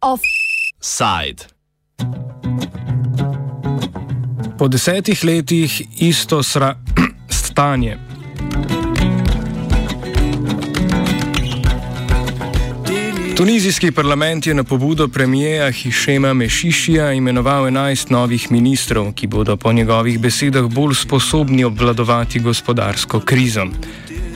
Offside. 0.00 1.46
Po 4.58 4.68
desetih 4.68 5.24
letih 5.24 5.70
isto 6.02 6.42
sra 6.42 6.74
stanje. 7.30 8.07
Tunizijski 13.38 13.92
parlament 13.92 14.46
je 14.46 14.54
na 14.54 14.64
pobudo 14.64 15.08
premijeja 15.08 15.70
Hišema 15.70 16.34
Mešišija 16.34 17.12
imenoval 17.12 17.64
11 17.64 18.10
novih 18.10 18.50
ministrov, 18.50 19.12
ki 19.12 19.26
bodo 19.26 19.56
po 19.56 19.72
njegovih 19.72 20.18
besedah 20.18 20.66
bolj 20.66 20.94
sposobni 20.94 21.64
obvladovati 21.64 22.40
gospodarsko 22.40 23.20
krizo. 23.20 23.66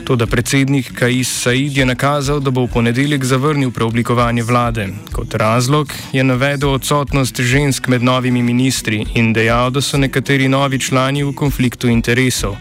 Toda 0.05 0.25
predsednik 0.25 0.93
Kais 0.99 1.41
Said 1.41 1.77
je 1.77 1.85
nakazal, 1.85 2.39
da 2.39 2.51
bo 2.51 2.63
v 2.63 2.71
ponedeljek 2.73 3.23
zavrnil 3.23 3.71
preoblikovanje 3.71 4.43
vlade. 4.43 4.87
Kot 5.11 5.35
razlog 5.35 5.91
je 6.13 6.23
navedel 6.23 6.69
odsotnost 6.69 7.41
žensk 7.41 7.87
med 7.87 8.03
novimi 8.03 8.43
ministri 8.43 9.05
in 9.15 9.33
dejal, 9.33 9.69
da 9.69 9.81
so 9.81 9.97
nekateri 9.97 10.47
novi 10.47 10.79
člani 10.79 11.23
v 11.23 11.35
konfliktu 11.35 11.87
interesov. 11.87 12.55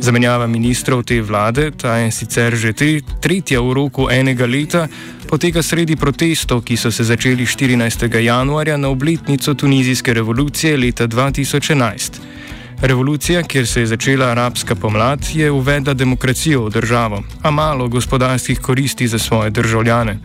Zamenjava 0.00 0.46
ministrov 0.46 1.02
te 1.02 1.20
vlade, 1.22 1.70
ta 1.70 1.96
je 1.96 2.10
sicer 2.12 2.54
že 2.54 2.72
te, 2.72 3.00
tretja 3.20 3.60
v 3.60 3.72
roku 3.72 4.08
enega 4.12 4.46
leta, 4.46 4.88
poteka 5.28 5.62
sredi 5.62 5.96
protestov, 5.96 6.62
ki 6.62 6.76
so 6.76 6.92
se 6.92 7.04
začeli 7.04 7.46
14. 7.46 8.06
januarja 8.20 8.76
na 8.76 8.88
obletnico 8.88 9.54
tunizijske 9.54 10.14
revolucije 10.14 10.76
leta 10.76 11.08
2011. 11.08 12.20
Revolucija, 12.80 13.42
kjer 13.42 13.66
se 13.66 13.80
je 13.80 13.86
začela 13.86 14.26
arabska 14.26 14.74
pomlad, 14.74 15.20
je 15.34 15.50
uvedla 15.50 15.94
demokracijo 15.94 16.66
v 16.66 16.70
državo, 16.70 17.22
a 17.42 17.50
malo 17.50 17.88
gospodarskih 17.88 18.60
koristi 18.60 19.08
za 19.08 19.18
svoje 19.18 19.50
državljane. 19.50 20.18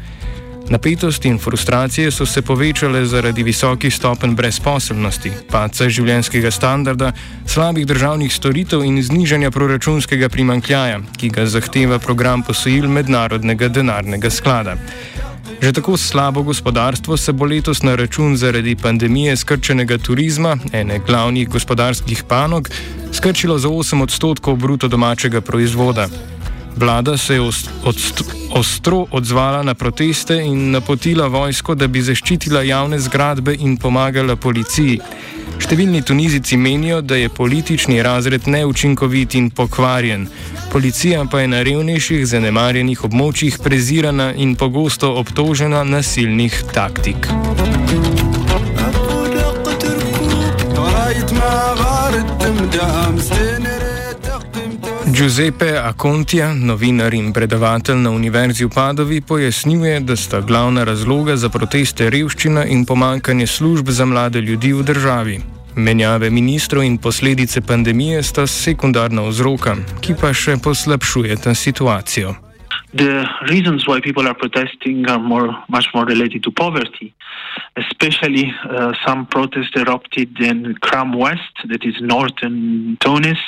Napetosti 0.71 1.27
in 1.27 1.37
frustracije 1.39 2.11
so 2.11 2.25
se 2.25 2.41
povečale 2.41 3.05
zaradi 3.05 3.43
visokih 3.43 3.95
stopenj 3.95 4.35
brezposelnosti, 4.35 5.31
paca 5.51 5.89
življenjskega 5.89 6.51
standarda, 6.51 7.09
slabih 7.45 7.83
državnih 7.85 8.31
storitev 8.31 8.85
in 8.87 9.01
znižanja 9.03 9.51
proračunskega 9.51 10.29
primankljaja, 10.31 11.01
ki 11.19 11.29
ga 11.35 11.45
zahteva 11.45 11.99
program 11.99 12.45
posojil 12.47 12.87
Mednarodnega 12.87 13.67
denarnega 13.67 14.31
sklada. 14.31 14.77
Že 15.61 15.73
tako 15.73 15.97
slabo 15.97 16.43
gospodarstvo 16.47 17.17
se 17.17 17.33
bo 17.35 17.45
letos 17.45 17.83
na 17.83 17.95
račun 17.95 18.37
zaradi 18.37 18.75
pandemije 18.75 19.35
skrčenega 19.37 19.97
turizma, 19.97 20.55
ene 20.71 21.01
glavnih 21.07 21.49
gospodarskih 21.49 22.23
panog, 22.23 22.69
skrčilo 23.11 23.59
za 23.59 23.67
8 23.67 24.03
odstotkov 24.03 24.55
bruto 24.55 24.87
domačega 24.87 25.41
proizvoda. 25.41 26.07
Vlada 26.75 27.17
se 27.17 27.33
je 27.33 27.41
ostro 28.53 29.05
odzvala 29.11 29.63
na 29.63 29.73
proteste 29.73 30.35
in 30.45 30.71
napotila 30.71 31.27
vojsko, 31.27 31.75
da 31.75 31.87
bi 31.87 32.01
zaščitila 32.01 32.61
javne 32.61 32.99
zgradbe 32.99 33.55
in 33.59 33.77
pomagala 33.77 34.35
policiji. 34.35 34.99
Številni 35.61 36.01
Tunizici 36.01 36.57
menijo, 36.57 37.01
da 37.01 37.15
je 37.15 37.29
politični 37.29 38.01
razred 38.01 38.47
neučinkovit 38.47 39.35
in 39.35 39.49
pokvarjen. 39.49 40.27
Policija 40.71 41.25
pa 41.31 41.43
je 41.43 41.51
na 41.51 41.61
revnejših, 41.67 42.25
zanemarjenih 42.27 43.03
območjih 43.05 43.59
prezirana 43.63 44.31
in 44.33 44.55
pogosto 44.55 45.13
obtožena 45.21 45.83
nasilnih 45.83 46.63
taktik. 46.73 47.29
Giuseppe 55.13 55.77
Acontija, 55.77 56.53
novinar 56.53 57.13
in 57.13 57.33
predavatelj 57.33 57.97
na 57.99 58.11
Univerzi 58.15 58.63
v 58.65 58.69
Padovi, 58.71 59.21
pojasnjuje, 59.21 59.99
da 59.99 60.15
sta 60.15 60.39
glavna 60.41 60.83
razloga 60.87 61.35
za 61.35 61.49
proteste 61.49 62.09
revščina 62.09 62.63
in 62.65 62.85
pomankanje 62.85 63.47
služb 63.47 63.89
za 63.89 64.05
mlade 64.05 64.41
ljudi 64.41 64.71
v 64.73 64.85
državi. 64.87 65.39
Menjave 65.75 66.29
ministrov 66.29 66.83
in 66.83 66.97
posledice 66.97 67.61
pandemije 67.61 68.23
sta 68.23 68.47
sekundarna 68.47 69.27
vzroka, 69.27 69.75
ki 70.01 70.15
pa 70.21 70.31
še 70.33 70.55
poslabšujeta 70.63 71.55
situacijo. 71.55 72.35
The 72.93 73.25
reasons 73.47 73.87
why 73.87 74.01
people 74.01 74.27
are 74.27 74.33
protesting 74.33 75.09
are 75.09 75.19
more, 75.19 75.55
much 75.69 75.87
more 75.93 76.05
related 76.05 76.43
to 76.43 76.51
poverty. 76.51 77.13
Especially, 77.77 78.53
uh, 78.69 78.91
some 79.05 79.27
protests 79.27 79.75
erupted 79.75 80.37
in 80.39 80.75
Kram 80.83 81.15
West, 81.15 81.55
that 81.69 81.85
is 81.85 81.95
northern 82.01 82.97
Tunis. 82.99 83.39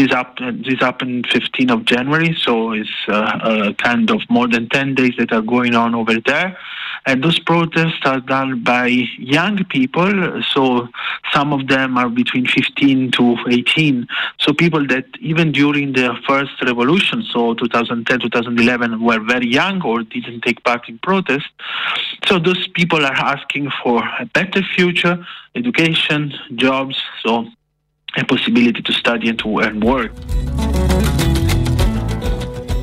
This, 0.00 0.12
up, 0.12 0.38
this 0.38 0.80
happened 0.80 1.28
15th 1.28 1.70
of 1.70 1.84
January, 1.84 2.34
so 2.40 2.72
it's 2.72 2.88
uh, 3.06 3.12
uh, 3.12 3.72
kind 3.74 4.10
of 4.10 4.22
more 4.30 4.48
than 4.48 4.66
10 4.70 4.94
days 4.94 5.12
that 5.18 5.30
are 5.30 5.42
going 5.42 5.74
on 5.74 5.94
over 5.94 6.14
there. 6.24 6.56
And 7.04 7.22
those 7.22 7.38
protests 7.38 8.00
are 8.06 8.20
done 8.20 8.64
by 8.64 8.86
young 9.18 9.62
people, 9.64 10.42
so 10.54 10.88
some 11.34 11.52
of 11.52 11.68
them 11.68 11.98
are 11.98 12.08
between 12.08 12.46
15 12.46 13.10
to 13.10 13.36
18. 13.46 14.06
So 14.38 14.54
people 14.54 14.86
that 14.86 15.04
even 15.20 15.52
during 15.52 15.92
the 15.92 16.16
first 16.26 16.52
revolution, 16.62 17.22
so 17.22 17.52
2010, 17.52 18.20
2011, 18.20 19.04
were 19.04 19.20
very 19.20 19.48
young 19.48 19.82
or 19.82 20.02
didn't 20.02 20.40
take 20.40 20.64
part 20.64 20.88
in 20.88 20.98
protests. 21.00 21.50
So 22.26 22.38
those 22.38 22.68
people 22.68 23.04
are 23.04 23.12
asking 23.12 23.70
for 23.82 24.02
a 24.18 24.24
better 24.24 24.62
future, 24.62 25.26
education, 25.54 26.32
jobs, 26.56 26.96
so 27.22 27.44
a 28.16 28.24
possibility 28.24 28.82
to 28.82 28.92
study 28.92 29.28
and 29.28 29.38
to 29.38 29.48
earn 29.62 29.80
work. 29.84 30.12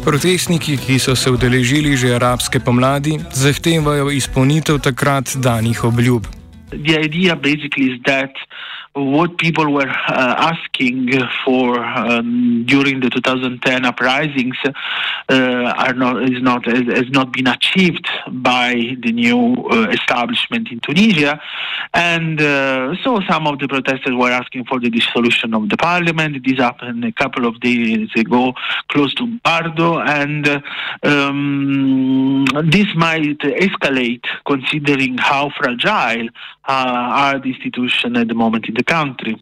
Protestniki, 0.08 0.78
ki 0.78 1.00
so 1.00 1.16
se 1.16 1.32
udeležili 1.32 1.98
že 1.98 2.16
arabske 2.16 2.60
pomladi, 2.60 3.20
zahtevajo 3.34 4.08
izpolnitev 4.12 4.80
takrat 4.80 5.36
danih 5.36 5.84
obljub. 5.84 6.24
The 6.72 6.96
idea 6.96 7.36
basically 7.36 7.92
is 7.92 8.00
that 8.08 8.32
what 8.98 9.38
people 9.38 9.72
were 9.72 9.90
uh, 9.90 10.54
asking 10.54 11.12
for 11.46 11.84
um, 11.84 12.66
during 12.66 13.00
the 13.00 13.10
2010 13.10 13.86
uprisings 13.86 14.56
uh, 14.66 15.34
are 15.78 15.94
not 15.94 16.24
is 16.24 16.42
not 16.42 16.66
has 16.66 17.10
not 17.10 17.32
been 17.32 17.48
achieved 17.48 18.08
by 18.28 18.74
the 19.04 19.12
new 19.12 19.54
uh, 19.72 19.88
establishment 19.90 20.70
in 20.72 20.80
Tunisia, 20.80 21.40
and 21.94 22.42
uh, 22.42 22.96
so 23.04 23.22
some 23.30 23.48
of 23.48 23.60
the 23.60 23.68
protesters 23.68 24.14
were 24.16 24.32
asking 24.32 24.66
for 24.66 24.80
the 24.80 24.90
dissolution 24.90 25.54
of 25.54 25.70
the 25.70 25.78
parliament. 25.78 26.46
This 26.46 26.58
happened 26.58 27.06
a 27.06 27.12
couple 27.12 27.46
of 27.46 27.60
days 27.60 28.10
ago, 28.16 28.54
close 28.90 29.14
to 29.16 29.40
Bardo, 29.44 30.00
and 30.00 30.48
uh, 30.48 30.62
um, 31.04 32.46
this 32.66 32.88
might 32.96 33.40
escalate 33.40 34.26
considering 34.46 35.18
how 35.18 35.52
fragile 35.58 36.30
uh, 36.68 36.72
are 37.26 37.40
the 37.40 37.54
institutions 37.54 38.18
at 38.18 38.28
the 38.28 38.34
moment 38.34 38.68
in 38.68 38.74
the 38.74 38.84
country. 38.88 39.36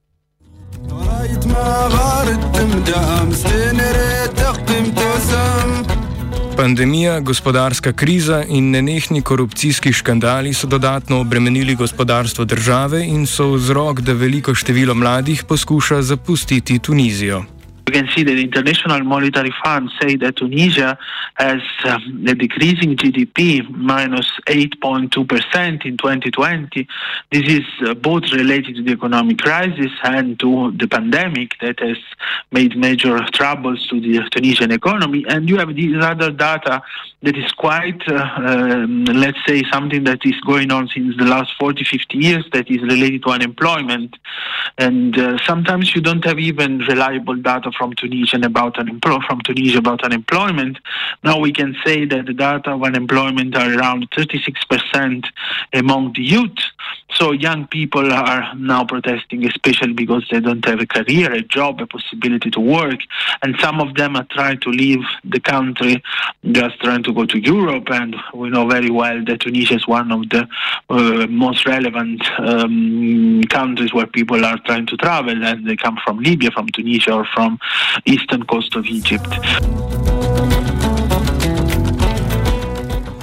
Pandemija, 6.57 7.19
gospodarska 7.19 7.93
kriza 7.93 8.43
in 8.47 8.71
nenehni 8.71 9.21
korupcijski 9.21 9.93
škandali 9.93 10.53
so 10.53 10.67
dodatno 10.67 11.19
obremenili 11.19 11.75
gospodarstvo 11.75 12.45
države 12.45 13.05
in 13.05 13.27
so 13.27 13.51
vzrok, 13.51 13.99
da 14.01 14.13
veliko 14.13 14.55
število 14.55 14.93
mladih 14.93 15.43
poskuša 15.43 16.01
zapustiti 16.01 16.79
Tunizijo. 16.79 17.43
You 17.87 17.93
can 17.93 18.07
see 18.15 18.23
that 18.23 18.33
the 18.33 18.41
International 18.41 18.99
Monetary 19.03 19.53
Fund 19.63 19.91
say 20.01 20.15
that 20.15 20.37
Tunisia 20.37 20.97
has 21.35 21.61
um, 21.83 22.25
a 22.27 22.33
decreasing 22.33 22.95
GDP 22.95 23.69
minus 23.69 24.25
8.2% 24.47 25.85
in 25.85 25.95
2020. 25.95 26.87
This 27.31 27.43
is 27.43 27.63
uh, 27.85 27.93
both 27.93 28.23
related 28.33 28.77
to 28.77 28.81
the 28.81 28.93
economic 28.93 29.37
crisis 29.37 29.91
and 30.03 30.39
to 30.39 30.71
the 30.71 30.87
pandemic 30.87 31.51
that 31.61 31.79
has 31.79 31.97
made 32.51 32.75
major 32.75 33.19
troubles 33.33 33.87
to 33.89 34.01
the 34.01 34.27
Tunisian 34.31 34.71
economy. 34.71 35.23
And 35.29 35.47
you 35.47 35.57
have 35.57 35.75
these 35.75 36.03
other 36.03 36.31
data 36.31 36.81
that 37.21 37.37
is 37.37 37.51
quite, 37.51 38.01
uh, 38.07 38.29
um, 38.37 39.05
let's 39.05 39.37
say, 39.47 39.63
something 39.71 40.05
that 40.05 40.25
is 40.25 40.39
going 40.41 40.71
on 40.71 40.87
since 40.87 41.15
the 41.17 41.25
last 41.25 41.53
40, 41.59 41.83
50 41.83 42.17
years 42.17 42.45
that 42.53 42.69
is 42.69 42.81
related 42.81 43.23
to 43.23 43.29
unemployment. 43.29 44.15
And 44.77 45.17
uh, 45.17 45.37
sometimes 45.45 45.95
you 45.95 46.01
don't 46.01 46.23
have 46.25 46.39
even 46.39 46.79
reliable 46.79 47.35
data 47.35 47.71
from 47.77 47.93
Tunisia 47.93 48.37
about 48.43 48.77
unemployment 48.79 49.25
from 49.27 49.41
Tunisia 49.41 49.79
about 49.79 50.03
unemployment. 50.03 50.77
Now 51.23 51.39
we 51.39 51.51
can 51.51 51.75
say 51.85 52.05
that 52.05 52.25
the 52.25 52.33
data 52.33 52.71
of 52.71 52.83
unemployment 52.83 53.55
are 53.55 53.73
around 53.73 54.09
36% 54.11 55.25
among 55.73 56.13
the 56.13 56.23
youth. 56.23 56.57
So 57.11 57.31
young 57.31 57.67
people 57.67 58.11
are 58.11 58.53
now 58.55 58.83
protesting, 58.83 59.45
especially 59.45 59.93
because 59.93 60.27
they 60.29 60.39
don't 60.39 60.65
have 60.65 60.81
a 60.81 60.85
career, 60.85 61.31
a 61.31 61.41
job, 61.41 61.79
a 61.79 61.87
possibility 61.87 62.49
to 62.51 62.59
work, 62.59 62.99
and 63.41 63.55
some 63.59 63.79
of 63.79 63.95
them 63.95 64.15
are 64.15 64.25
trying 64.31 64.59
to 64.61 64.69
leave 64.69 65.03
the 65.23 65.39
country, 65.39 66.03
just 66.51 66.79
trying 66.81 67.03
to 67.03 67.13
go 67.13 67.25
to 67.25 67.37
Europe. 67.39 67.89
And 67.89 68.15
we 68.33 68.49
know 68.49 68.67
very 68.67 68.89
well 68.89 69.23
that 69.25 69.41
Tunisia 69.41 69.75
is 69.75 69.87
one 69.87 70.11
of 70.11 70.29
the 70.29 70.47
uh, 70.89 71.27
most 71.27 71.65
relevant 71.65 72.21
um, 72.39 73.43
countries 73.43 73.93
where 73.93 74.07
people 74.07 74.43
are 74.43 74.57
trying 74.65 74.87
to 74.87 74.97
travel, 74.97 75.43
and 75.43 75.65
they 75.65 75.77
come 75.77 75.97
from 76.03 76.19
Libya, 76.19 76.51
from 76.51 76.67
Tunisia, 76.69 77.13
or 77.13 77.25
from 77.33 77.59
eastern 78.05 78.43
coast 78.45 78.75
of 78.75 78.85
Egypt. 78.87 79.27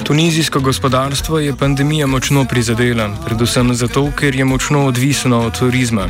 Tunizijsko 0.05 0.61
gospodarstvo 0.61 1.39
je 1.39 1.57
pandemija 1.57 2.07
močno 2.07 2.45
prizadela, 2.45 3.11
predvsem 3.25 3.75
zato, 3.75 4.11
ker 4.19 4.35
je 4.35 4.45
močno 4.45 4.87
odvisno 4.87 5.41
od 5.47 5.59
turizma. 5.59 6.09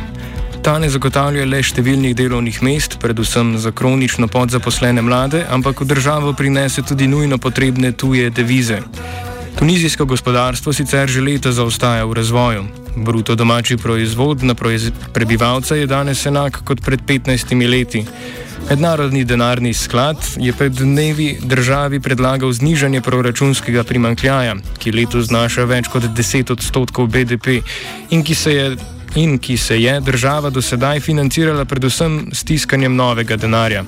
Ta 0.63 0.79
ne 0.79 0.89
zagotavlja 0.89 1.45
le 1.45 1.59
številnih 1.63 2.15
delovnih 2.17 2.61
mest, 2.63 2.97
predvsem 2.99 3.57
za 3.61 3.71
kronično 3.71 4.27
podzaposlene 4.27 5.01
mlade, 5.01 5.43
ampak 5.49 5.81
v 5.81 5.89
državo 5.91 6.33
prinese 6.33 6.81
tudi 6.81 7.07
nujno 7.07 7.37
potrebne 7.37 7.91
tuje 7.91 8.29
devize. 8.29 8.79
Tunizijsko 9.59 10.05
gospodarstvo 10.05 10.73
sicer 10.73 11.09
že 11.09 11.21
leta 11.21 11.51
zaostaja 11.51 12.05
v 12.05 12.13
razvoju. 12.13 12.63
Bruto 12.95 13.35
domači 13.35 13.77
proizvod 13.77 14.43
na 14.43 14.55
proiz 14.55 14.89
prebivalca 15.13 15.75
je 15.75 15.87
danes 15.87 16.25
enak 16.25 16.63
kot 16.65 16.81
pred 16.81 17.01
15 17.05 17.69
leti. 17.69 18.05
Mednarodni 18.69 19.25
denarni 19.25 19.73
sklad 19.73 20.17
je 20.37 20.53
pred 20.53 20.71
dnevi 20.71 21.37
državi 21.41 21.99
predlagal 21.99 22.51
znižanje 22.51 23.01
proračunskega 23.01 23.83
primankljaja, 23.83 24.55
ki 24.79 24.91
letos 24.91 25.27
znaša 25.27 25.65
več 25.69 25.87
kot 25.91 26.03
10 26.03 26.51
odstotkov 26.51 27.07
BDP 27.07 27.59
in 28.09 28.23
ki 28.23 28.35
se 28.35 28.53
je. 28.53 28.75
In 29.15 29.37
ki 29.37 29.57
se 29.57 29.75
je 29.77 29.99
država 30.01 30.49
do 30.49 30.61
sedaj 30.61 30.99
financirala 30.99 31.65
predvsem 31.69 32.31
s 32.33 32.43
tiskanjem 32.43 32.95
novega 32.95 33.35
denarja. 33.37 33.83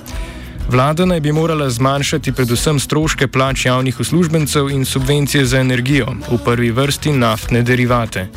Vlada 0.70 1.04
naj 1.04 1.20
bi 1.20 1.32
morala 1.32 1.66
zmanjšati 1.70 2.32
predvsem 2.32 2.78
stroške 2.78 3.26
plač 3.26 3.64
javnih 3.66 4.00
uslužbencev 4.00 4.70
in 4.70 4.84
subvencije 4.84 5.44
za 5.46 5.58
energijo, 5.58 6.14
v 6.30 6.38
prvi 6.44 6.70
vrsti 6.70 7.12
naftne 7.12 7.62
derivate. 7.62 8.28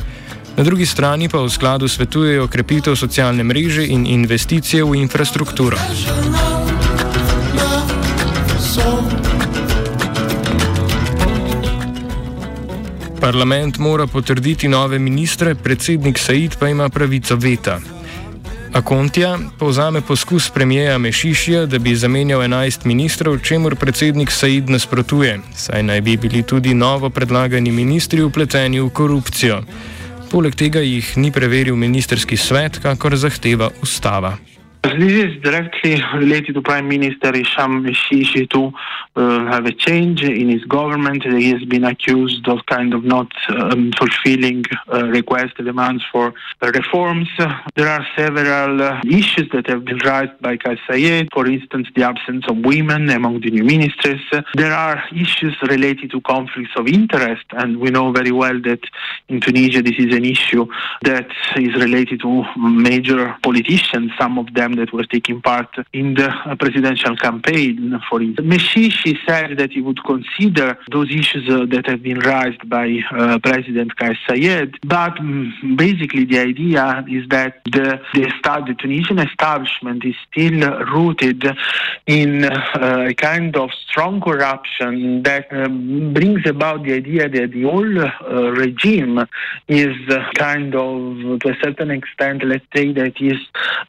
Na 0.56 0.64
drugi 0.64 0.86
strani 0.86 1.28
pa 1.28 1.38
v 1.38 1.50
skladu 1.50 1.88
svetujejo 1.88 2.48
krepitev 2.48 2.96
socialne 2.96 3.44
mreže 3.44 3.86
in 3.86 4.06
investicije 4.06 4.84
v 4.84 4.94
infrastrukturo. 4.94 5.76
Parlament 13.20 13.78
mora 13.78 14.06
potrditi 14.06 14.68
nove 14.68 14.98
ministre, 14.98 15.54
predsednik 15.54 16.18
Said 16.18 16.56
pa 16.58 16.68
ima 16.68 16.88
pravico 16.88 17.36
veta. 17.36 17.78
Akontija 18.72 19.38
povzame 19.58 20.00
poskus 20.00 20.50
premijeja 20.50 20.98
Mešišija, 20.98 21.66
da 21.66 21.78
bi 21.78 21.96
zamenjal 21.96 22.40
11 22.40 22.86
ministrov, 22.86 23.38
čemur 23.38 23.76
predsednik 23.76 24.30
Said 24.30 24.70
nasprotuje, 24.70 25.40
saj 25.56 25.82
naj 25.82 26.00
bi 26.00 26.16
bili 26.16 26.42
tudi 26.42 26.74
novo 26.74 27.10
predlagani 27.10 27.70
ministri 27.70 28.22
upleteni 28.22 28.80
v 28.80 28.90
korupcijo. 28.90 29.62
Poleg 30.30 30.54
tega 30.54 30.78
jih 30.78 31.06
ni 31.18 31.32
preveril 31.34 31.74
ministerski 31.74 32.36
svet, 32.38 32.76
kakor 32.78 33.16
zahteva 33.18 33.72
ustava. 33.82 34.36
This 34.82 35.12
is 35.12 35.42
directly 35.42 36.00
related 36.14 36.54
to 36.54 36.62
Prime 36.62 36.88
Minister 36.88 37.34
Isham 37.36 37.84
Shishi 37.84 38.48
to 38.50 38.72
uh, 39.14 39.44
have 39.52 39.66
a 39.66 39.72
change 39.72 40.22
in 40.22 40.48
his 40.48 40.64
government. 40.64 41.22
He 41.22 41.50
has 41.50 41.62
been 41.64 41.84
accused 41.84 42.48
of 42.48 42.64
kind 42.66 42.94
of 42.94 43.04
not 43.04 43.30
um, 43.50 43.92
fulfilling 43.98 44.64
uh, 44.90 45.04
requests, 45.08 45.52
demands 45.58 46.02
for 46.10 46.32
uh, 46.62 46.70
reforms. 46.70 47.28
There 47.74 47.88
are 47.88 48.06
several 48.16 48.82
uh, 48.82 49.00
issues 49.06 49.50
that 49.52 49.66
have 49.66 49.84
been 49.84 49.98
raised 49.98 50.40
by 50.40 50.56
Kais 50.56 50.78
for 51.32 51.46
instance, 51.46 51.88
the 51.94 52.02
absence 52.02 52.46
of 52.48 52.58
women 52.58 53.10
among 53.10 53.40
the 53.42 53.50
new 53.50 53.64
ministers. 53.64 54.20
There 54.54 54.72
are 54.72 55.02
issues 55.12 55.56
related 55.68 56.10
to 56.12 56.20
conflicts 56.22 56.72
of 56.76 56.86
interest, 56.88 57.44
and 57.50 57.78
we 57.80 57.90
know 57.90 58.12
very 58.12 58.32
well 58.32 58.58
that 58.62 58.80
in 59.28 59.40
Tunisia 59.40 59.82
this 59.82 59.98
is 59.98 60.14
an 60.14 60.24
issue 60.24 60.66
that 61.02 61.28
is 61.56 61.74
related 61.74 62.20
to 62.20 62.44
major 62.56 63.36
politicians, 63.42 64.12
some 64.18 64.38
of 64.38 64.52
them 64.54 64.69
that 64.76 64.92
were 64.92 65.04
taking 65.04 65.40
part 65.40 65.68
in 65.92 66.14
the 66.14 66.30
presidential 66.58 67.16
campaign. 67.16 68.00
For 68.08 68.20
instance, 68.22 68.46
Meshishi 68.46 69.16
said 69.26 69.58
that 69.58 69.72
he 69.72 69.80
would 69.80 70.02
consider 70.04 70.78
those 70.90 71.10
issues 71.10 71.48
uh, 71.48 71.66
that 71.70 71.86
have 71.86 72.02
been 72.02 72.18
raised 72.18 72.68
by 72.68 73.00
uh, 73.12 73.38
President 73.38 73.96
Kais 73.96 74.16
Saied, 74.28 74.74
but 74.84 75.18
um, 75.18 75.76
basically 75.76 76.24
the 76.24 76.38
idea 76.38 77.04
is 77.08 77.28
that 77.28 77.60
the, 77.64 78.00
the, 78.14 78.32
the 78.66 78.74
Tunisian 78.78 79.18
establishment 79.18 80.04
is 80.04 80.14
still 80.30 80.60
rooted 80.94 81.44
in 82.06 82.44
uh, 82.44 83.06
a 83.08 83.14
kind 83.14 83.56
of 83.56 83.70
strong 83.88 84.20
corruption 84.20 85.22
that 85.22 85.52
um, 85.52 86.12
brings 86.12 86.46
about 86.46 86.84
the 86.84 86.94
idea 86.94 87.28
that 87.28 87.52
the 87.52 87.62
whole 87.62 87.98
uh, 88.00 88.50
regime 88.52 89.26
is 89.68 89.96
kind 90.34 90.74
of, 90.74 91.40
to 91.40 91.48
a 91.50 91.56
certain 91.62 91.90
extent, 91.90 92.44
let's 92.44 92.64
say 92.74 92.92
that 92.92 93.20
is 93.20 93.38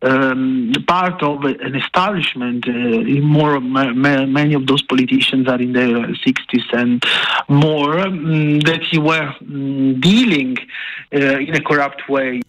um, 0.01 0.71
part 0.80 1.22
of 1.24 1.44
an 1.44 1.76
establishment. 1.76 2.68
Uh, 2.68 2.72
more 3.22 3.60
many 3.60 4.54
of 4.54 4.68
those 4.68 4.84
politicians 4.84 5.48
are 5.48 5.62
in 5.62 5.74
their 5.74 6.08
60s 6.26 6.68
and 6.74 7.04
more 7.48 8.00
um, 8.00 8.60
that 8.62 8.82
he 8.90 8.98
were 8.98 9.34
um, 9.42 10.00
dealing 10.00 10.58
uh, 11.14 11.40
in 11.48 11.56
a 11.56 11.62
corrupt 11.62 12.08
way. 12.10 12.42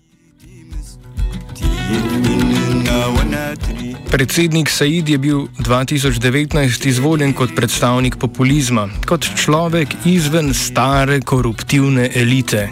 Predsednik 4.12 4.68
Said 4.68 5.08
je 5.08 5.18
bil 5.18 5.46
2019 5.64 6.86
izvoljen 6.86 7.32
kot 7.32 7.54
predstavnik 7.56 8.18
populizma, 8.20 8.88
kot 9.08 9.24
človek 9.24 9.94
izven 10.04 10.52
stare 10.54 11.20
koruptivne 11.20 12.10
elite. 12.14 12.68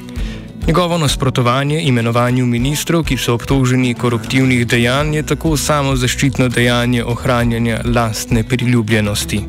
Njegovo 0.67 0.99
nasprotovanje 0.99 1.81
imenovanju 1.83 2.47
ministrov, 2.47 3.05
ki 3.05 3.17
so 3.17 3.35
obtoženi 3.35 3.95
koruptivnih 3.95 4.67
dejanj, 4.67 5.15
je 5.15 5.23
tako 5.23 5.57
samo 5.57 5.97
zaščitno 5.97 6.49
dejanje 6.49 7.05
ohranjanja 7.05 7.81
lastne 7.85 8.45
priljubljenosti. 8.45 9.41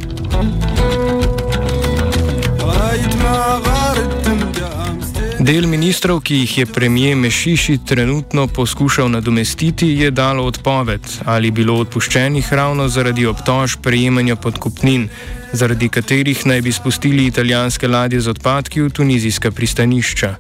Del 5.42 5.66
ministrov, 5.66 6.20
ki 6.22 6.36
jih 6.44 6.58
je 6.58 6.66
premijer 6.66 7.16
Mešiši 7.18 7.80
trenutno 7.88 8.48
poskušal 8.48 9.10
nadomestiti, 9.10 9.88
je 9.88 10.12
dalo 10.12 10.44
odpoved 10.46 11.02
ali 11.26 11.52
bilo 11.52 11.80
odpuščenih 11.82 12.54
ravno 12.54 12.88
zaradi 12.88 13.26
obtož 13.26 13.76
prejemanja 13.82 14.36
podkupnin, 14.36 15.08
zaradi 15.54 15.90
katerih 15.90 16.46
naj 16.46 16.62
bi 16.62 16.72
spustili 16.72 17.26
italijanske 17.26 17.88
ladje 17.88 18.22
z 18.22 18.30
odpadki 18.30 18.82
v 18.82 18.90
tunizijska 18.90 19.52
pristanišča. 19.52 20.36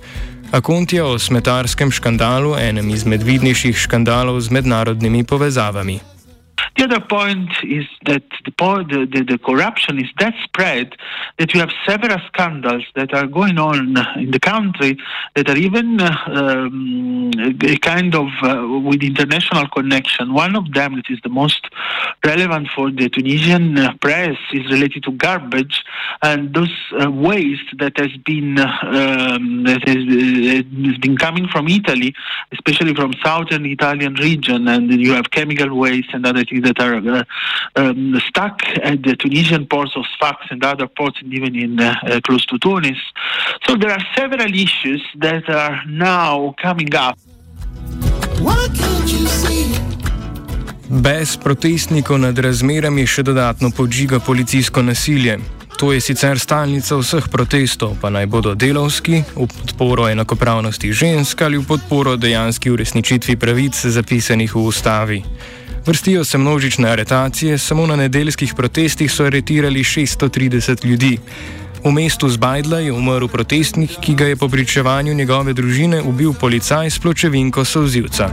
Akontija 0.52 1.06
o 1.06 1.20
smetarskem 1.20 1.92
škandalu, 1.92 2.58
enem 2.60 2.90
izmed 2.92 3.24
vidnejših 3.24 3.78
škandalov 3.78 4.42
z 4.42 4.52
mednarodnimi 4.52 5.24
povezavami. 5.24 6.11
The 6.78 6.84
other 6.84 7.00
point 7.00 7.50
is 7.64 7.86
that 8.06 8.24
the, 8.46 9.08
the, 9.12 9.24
the, 9.24 9.38
corruption 9.38 10.00
is 10.00 10.10
that 10.20 10.34
spread 10.44 10.96
that 11.38 11.54
you 11.54 11.60
have 11.60 11.72
several 11.86 12.18
scandals 12.28 12.84
that 12.96 13.14
are 13.14 13.28
going 13.28 13.58
on 13.58 13.98
in 14.18 14.32
the 14.32 14.40
country 14.40 14.98
that 15.36 15.50
are 15.50 15.58
even 15.58 16.00
uh, 16.00 16.12
um, 16.28 17.32
a 17.38 17.78
kind 17.78 18.16
of 18.16 18.28
uh, 18.44 18.80
with 18.84 19.04
international 19.04 19.68
connection. 19.70 20.34
One 20.34 20.56
of 20.56 20.72
them 20.74 20.96
that 20.96 21.10
is 21.10 21.20
the 21.24 21.30
most 21.30 21.68
relevant 22.24 22.70
for 22.76 22.92
the 22.92 23.10
Tunisian 23.10 23.78
uh, 23.78 23.94
press 24.00 24.38
is 24.54 24.70
related 24.72 25.04
to 25.04 25.12
garbage 25.12 25.84
and 26.22 26.54
those 26.54 26.74
uh, 27.00 27.10
waste 27.10 27.78
that 27.78 27.98
has 27.98 28.16
been 28.26 28.60
um, 28.60 29.64
that 29.64 29.84
uh, 29.88 30.90
has 30.90 30.98
been 30.98 31.18
coming 31.18 31.48
from 31.48 31.68
Italy, 31.68 32.14
especially 32.52 32.94
from 32.94 33.14
southern 33.24 33.66
Italian 33.66 34.14
region, 34.16 34.68
and 34.68 34.90
you 34.92 35.14
have 35.14 35.32
chemical 35.32 35.76
waste 35.76 36.10
and 36.14 36.26
other 36.26 36.44
things 36.52 36.64
that 36.68 36.80
are 36.80 36.96
uh, 37.00 37.24
um, 37.80 38.20
stuck 38.28 38.60
at 38.84 39.02
the 39.04 39.16
Tunisian 39.16 39.66
ports 39.66 39.94
of 39.96 40.04
Sfax 40.16 40.38
and 40.52 40.64
other 40.64 40.88
ports, 40.88 41.18
and 41.22 41.34
even 41.34 41.56
in 41.56 41.80
uh, 41.80 41.96
uh, 42.04 42.20
close 42.28 42.46
to 42.48 42.60
Tunis. 42.60 43.00
So 43.66 43.76
there 43.76 43.92
are 43.92 44.06
several 44.16 44.52
issues 44.54 45.02
that 45.20 45.50
are 45.50 45.78
now 45.88 46.54
coming 46.62 46.94
up. 46.96 47.18
Bez 50.92 51.38
protestnikov 51.40 52.20
nad 52.20 52.36
razmerami 52.36 53.08
še 53.08 53.24
dodatno 53.24 53.72
podžiga 53.72 54.20
policijsko 54.20 54.84
nasilje. 54.84 55.40
To 55.80 55.94
je 55.96 56.02
sicer 56.04 56.38
stalnica 56.40 56.98
vseh 57.00 57.26
protestov, 57.32 57.96
pa 58.02 58.12
naj 58.14 58.28
bodo 58.30 58.52
delovski, 58.54 59.24
v 59.34 59.48
podporo 59.48 60.06
enakopravnosti 60.12 60.92
žensk 60.94 61.42
ali 61.42 61.58
v 61.58 61.66
podporo 61.66 62.20
dejanski 62.22 62.70
uresničitvi 62.70 63.34
pravic 63.40 63.74
zapisanih 63.74 64.52
v 64.52 64.62
ustavi. 64.62 65.20
Vrstijo 65.86 66.24
se 66.24 66.38
množične 66.38 66.90
aretacije, 66.90 67.58
samo 67.58 67.88
na 67.88 67.96
nedeljskih 67.96 68.54
protestih 68.58 69.12
so 69.12 69.26
aretirali 69.26 69.84
630 69.84 70.86
ljudi. 70.86 71.18
V 71.84 71.92
mestu 71.92 72.30
Zbajdla 72.30 72.80
je 72.80 72.92
umrl 72.94 73.28
protestnik, 73.28 73.92
ki 74.02 74.14
ga 74.16 74.26
je 74.26 74.36
po 74.36 74.50
pričevanju 74.50 75.14
njegove 75.14 75.54
družine 75.54 76.02
ubil 76.02 76.34
policaj 76.34 76.90
s 76.90 77.00
pločevinko 77.00 77.66
sozivca. 77.66 78.30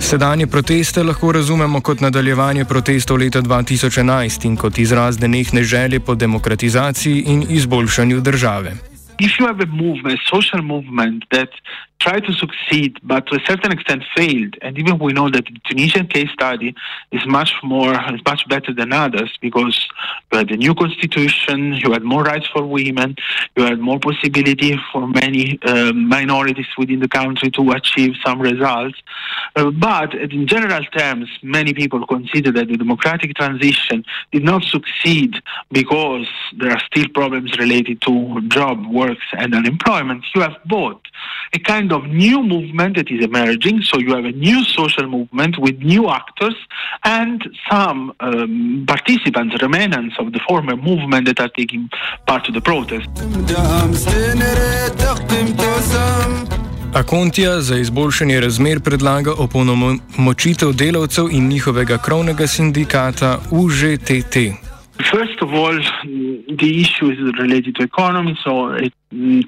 Sedanje 0.00 0.46
proteste 0.46 1.02
lahko 1.02 1.32
razumemo 1.32 1.80
kot 1.80 2.00
nadaljevanje 2.00 2.64
protestov 2.64 3.16
leta 3.18 3.42
2011 3.42 4.46
in 4.46 4.56
kot 4.56 4.78
izraz 4.78 5.18
denehne 5.18 5.62
želje 5.62 6.00
po 6.00 6.14
demokratizaciji 6.14 7.22
in 7.26 7.46
izboljšanju 7.48 8.20
države. 8.20 8.74
If 9.18 9.38
you 9.38 9.46
have 9.46 9.62
a 9.62 9.66
movement, 9.66 10.18
a 10.18 10.36
social 10.36 10.62
movement 10.62 11.24
that 11.30 11.48
tried 12.06 12.24
to 12.28 12.32
succeed, 12.32 12.90
but 13.02 13.26
to 13.28 13.32
a 13.36 13.42
certain 13.46 13.72
extent 13.72 14.02
failed, 14.16 14.54
and 14.62 14.72
even 14.78 14.98
we 14.98 15.12
know 15.12 15.28
that 15.30 15.44
the 15.46 15.60
Tunisian 15.68 16.06
case 16.06 16.30
study 16.38 16.74
is 17.16 17.24
much 17.26 17.52
more, 17.62 17.94
is 18.14 18.24
much 18.26 18.42
better 18.48 18.72
than 18.80 18.92
others 18.92 19.30
because 19.40 19.76
you 20.30 20.38
had 20.38 20.50
a 20.50 20.56
new 20.56 20.74
constitution, 20.74 21.58
you 21.82 21.92
had 21.92 22.02
more 22.02 22.24
rights 22.32 22.48
for 22.52 22.62
women, 22.78 23.16
you 23.56 23.62
had 23.70 23.78
more 23.78 23.98
possibility 24.08 24.72
for 24.90 25.02
many 25.06 25.58
uh, 25.62 25.92
minorities 25.92 26.70
within 26.76 27.00
the 27.00 27.12
country 27.20 27.50
to 27.58 27.62
achieve 27.78 28.12
some 28.24 28.38
results. 28.40 28.98
Uh, 29.56 29.70
but 29.70 30.12
in 30.14 30.46
general 30.46 30.84
terms, 31.00 31.28
many 31.42 31.72
people 31.72 32.06
consider 32.06 32.50
that 32.52 32.66
the 32.68 32.76
democratic 32.76 33.34
transition 33.36 34.04
did 34.32 34.44
not 34.44 34.62
succeed 34.64 35.30
because 35.70 36.26
there 36.58 36.72
are 36.72 36.82
still 36.90 37.08
problems 37.14 37.56
related 37.58 37.96
to 38.02 38.12
job 38.48 38.76
work 38.86 39.04
works 39.14 39.26
and 39.36 39.54
unemployment, 39.54 40.24
you 40.34 40.40
have 40.40 40.56
both. 40.66 41.00
A 41.52 41.58
kind 41.58 41.92
of 41.94 42.02
new 42.24 42.42
movement 42.54 42.96
that 42.96 43.08
is 43.10 43.20
emerging. 43.24 43.76
So 43.82 43.94
you 43.98 44.14
have 44.14 44.24
a 44.24 44.36
new 44.46 44.64
social 44.64 45.06
movement 45.16 45.54
with 45.58 45.76
new 45.94 46.04
actors 46.20 46.56
and 47.04 47.38
some 47.70 48.12
um, 48.20 48.84
participants, 48.86 49.52
remnants 49.62 50.14
of 50.18 50.32
the 50.32 50.40
former 50.48 50.76
movement 50.76 51.26
that 51.28 51.38
are 51.40 51.52
taking 51.60 51.82
part 52.26 52.48
of 52.48 52.54
the 52.54 52.64
protest. 52.70 53.08
Akontija 56.94 57.60
za 57.60 57.76
izboljšanje 57.76 58.40
razmer 58.40 58.80
predlaga 58.80 59.32
opolnomočitev 59.38 60.72
delavcev 60.72 61.24
in 61.30 61.48
njihovega 61.48 61.98
krovnega 61.98 62.46
sindikata 62.46 63.38
UŽTT. 63.50 64.36
First 65.10 65.42
of 65.42 65.50
all, 65.50 65.76
the 66.62 66.70
issue 66.80 67.10
is 67.10 67.18
related 67.42 67.74
to 67.74 67.82
economy, 67.82 68.36
so 68.44 68.76
it 68.86 68.92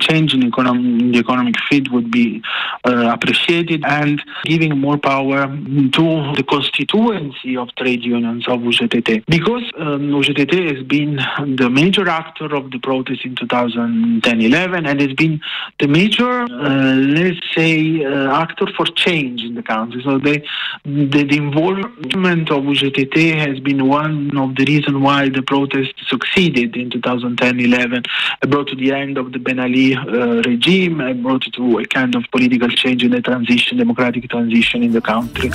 change 0.01 0.35
in, 0.35 0.45
economic, 0.47 1.13
the 1.13 1.19
economic 1.19 1.57
field 1.69 1.91
would 1.93 2.11
be 2.11 2.43
uh, 2.85 3.11
appreciated 3.13 3.85
and 3.85 4.23
giving 4.45 4.79
more 4.79 4.99
power 4.99 5.47
to 5.47 6.33
the 6.37 6.45
constituency 6.49 7.57
of 7.57 7.75
trade 7.77 8.03
unions 8.03 8.47
of 8.49 8.61
UGTT. 8.61 9.25
Because 9.27 9.65
um, 9.79 10.11
UGTT 10.11 10.77
has 10.77 10.83
been 10.87 11.17
the 11.57 11.69
major 11.71 12.09
actor 12.09 12.55
of 12.55 12.71
the 12.71 12.79
protest 12.79 13.25
in 13.25 13.35
2010-11 13.35 14.89
and 14.89 15.01
has 15.01 15.13
been 15.15 15.41
the 15.79 15.89
major, 15.89 16.43
uh, 16.43 16.95
let's 16.95 17.41
say, 17.55 18.05
uh, 18.05 18.43
actor 18.43 18.67
for 18.77 18.87
change 18.87 19.43
in 19.43 19.55
the 19.55 19.63
country. 19.63 20.03
So 20.03 20.19
they, 20.19 20.45
the, 20.85 21.25
the 21.25 21.37
involvement 21.37 22.51
of 22.51 22.65
UGTT 22.65 23.37
has 23.37 23.61
been 23.61 23.89
one 23.89 24.37
of 24.37 24.55
the 24.57 24.65
reasons 24.65 24.99
why 24.99 25.29
the 25.29 25.43
protest 25.43 25.95
succeeded 26.09 26.77
in 26.77 26.91
2010-11, 26.91 28.07
brought 28.49 28.69
to 28.69 28.77
the 28.77 28.93
end 28.93 29.19
of 29.19 29.33
the 29.33 29.39
Ben 29.57 29.65
Ali 29.65 29.93
uh, 29.93 30.43
regime 30.43 31.01
and 31.01 31.23
brought 31.23 31.51
to 31.53 31.79
a 31.79 31.85
kind 31.87 32.15
of 32.15 32.23
political 32.31 32.69
change 32.69 33.05
in 33.05 33.11
the 33.11 33.23
transition, 33.23 33.79
democratic 33.79 34.29
transition 34.29 34.83
in 34.83 34.93
the 34.93 35.01
country. 35.01 35.51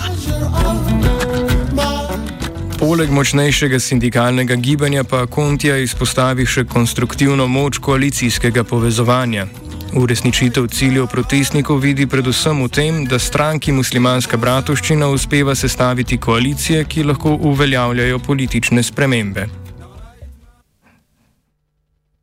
Poleg 2.80 3.10
močnejšega 3.14 3.80
sindikalnega 3.80 4.56
gibanja 4.56 5.04
pa 5.04 5.28
Kontija 5.28 5.78
izpostavi 5.78 6.46
še 6.50 6.66
konstruktivno 6.66 7.46
moč 7.48 7.78
koalicijskega 7.78 8.64
povezovanja. 8.64 9.46
Uresničitev 9.94 10.68
ciljev 10.74 11.06
protestnikov 11.08 11.84
vidi 11.86 12.08
predvsem 12.08 12.64
v 12.64 12.70
tem, 12.74 13.02
da 13.06 13.20
stranki 13.20 13.72
muslimanska 13.72 14.38
bratovščina 14.38 15.14
uspeva 15.14 15.56
sestaviti 15.56 16.18
koalicije, 16.18 16.86
ki 16.90 17.04
lahko 17.04 17.38
uveljavljajo 17.54 18.20
politične 18.20 18.84
spremembe. 18.84 19.61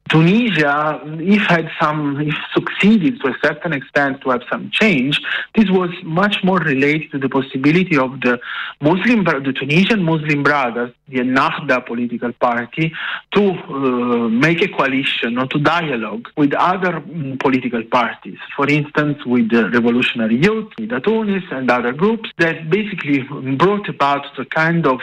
Tunisia, 0.08 1.00
if 1.04 1.42
had 1.42 1.70
some, 1.80 2.20
if 2.20 2.34
succeeded 2.54 3.20
to 3.20 3.28
a 3.28 3.36
certain 3.42 3.72
extent 3.72 4.20
to 4.22 4.30
have 4.30 4.42
some 4.50 4.70
change, 4.70 5.20
this 5.54 5.68
was 5.70 5.90
much 6.02 6.42
more 6.42 6.58
related 6.58 7.10
to 7.12 7.18
the 7.18 7.28
possibility 7.28 7.96
of 7.96 8.20
the 8.20 8.40
Muslim, 8.80 9.24
the 9.24 9.52
Tunisian 9.52 10.02
Muslim 10.02 10.42
Brothers, 10.42 10.92
the 11.08 11.18
Ennahda 11.18 11.84
political 11.86 12.32
party, 12.32 12.92
to 13.32 13.50
uh, 13.50 14.28
make 14.28 14.62
a 14.62 14.68
coalition 14.68 15.38
or 15.38 15.46
to 15.46 15.58
dialogue 15.58 16.28
with 16.36 16.52
other 16.54 16.96
um, 16.96 17.36
political 17.40 17.82
parties. 17.84 18.38
For 18.56 18.68
instance, 18.68 19.24
with 19.26 19.50
the 19.50 19.68
Revolutionary 19.70 20.36
Youth, 20.36 20.72
with 20.78 20.90
Tunis, 21.02 21.44
and 21.50 21.70
other 21.70 21.92
groups 21.92 22.30
that 22.38 22.70
basically 22.70 23.22
brought 23.56 23.88
about 23.88 24.26
the 24.36 24.44
kind 24.44 24.86
of 24.86 25.00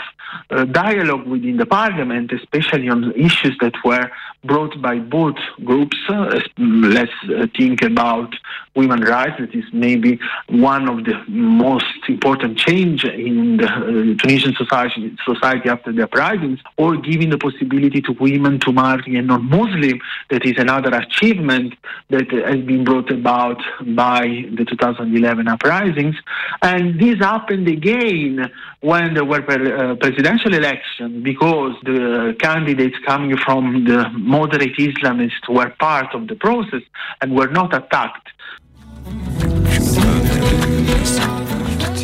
uh, 0.49 0.65
dialogue 0.65 1.25
within 1.27 1.57
the 1.57 1.65
parliament, 1.65 2.31
especially 2.31 2.89
on 2.89 3.11
issues 3.13 3.55
that 3.61 3.73
were 3.83 4.09
brought 4.43 4.79
by 4.81 4.94
both 4.99 5.35
groups. 5.63 5.97
Uh, 6.09 6.39
let's 6.57 7.11
uh, 7.23 7.47
think 7.57 7.81
about 7.81 8.33
women's 8.75 9.07
rights. 9.07 9.39
That 9.39 9.53
is 9.55 9.65
maybe 9.71 10.19
one 10.49 10.87
of 10.89 11.05
the 11.05 11.23
most 11.27 11.85
important 12.07 12.57
change 12.57 13.03
in 13.05 13.57
the 13.57 13.67
uh, 13.67 14.21
Tunisian 14.21 14.55
society, 14.55 15.15
society 15.25 15.69
after 15.69 15.91
the 15.91 16.03
uprisings, 16.03 16.59
or 16.77 16.97
giving 16.97 17.29
the 17.29 17.37
possibility 17.37 18.01
to 18.01 18.11
women 18.13 18.59
to 18.61 18.71
marry 18.71 19.15
a 19.17 19.21
non-Muslim. 19.21 19.99
That 20.29 20.45
is 20.45 20.55
another 20.57 20.93
achievement 20.95 21.75
that 22.09 22.29
has 22.31 22.61
been 22.65 22.83
brought 22.83 23.11
about 23.11 23.61
by 23.95 24.45
the 24.57 24.65
2011 24.65 25.47
uprisings. 25.47 26.15
And 26.61 26.99
this 26.99 27.19
happened 27.19 27.67
again 27.67 28.51
when 28.81 29.13
there 29.13 29.25
were 29.25 29.41
presidential 29.41 30.53
elections 30.53 31.23
because 31.23 31.73
the 31.83 32.35
candidates 32.39 32.95
coming 33.05 33.35
from 33.37 33.85
the 33.85 34.09
moderate 34.09 34.77
Islamists 34.85 35.47
were 35.49 35.71
part 35.79 36.15
of 36.15 36.27
the 36.27 36.35
process 36.35 36.83
and 37.21 37.33
were 37.33 37.51
not 37.51 37.73
attacked. 37.73 38.27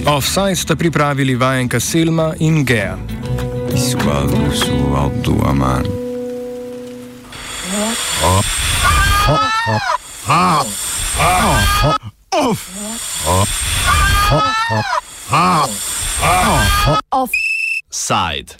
Offside 0.05 0.55
sta 0.55 0.75
pripravili 0.75 1.35
vajenka 1.35 1.79
Selma 1.79 2.33
in 2.39 2.65
Gea. 2.65 2.97
Offside. 17.11 18.49